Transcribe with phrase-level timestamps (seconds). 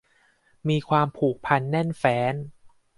[0.69, 2.35] มีความผูกพันแน่นแฟ้น